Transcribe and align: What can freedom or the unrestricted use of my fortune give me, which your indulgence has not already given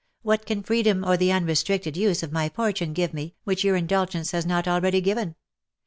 What 0.23 0.47
can 0.47 0.63
freedom 0.63 1.05
or 1.05 1.15
the 1.15 1.31
unrestricted 1.31 1.95
use 1.95 2.23
of 2.23 2.31
my 2.31 2.49
fortune 2.49 2.91
give 2.91 3.13
me, 3.13 3.35
which 3.43 3.63
your 3.63 3.75
indulgence 3.75 4.31
has 4.31 4.47
not 4.47 4.67
already 4.67 4.99
given 4.99 5.35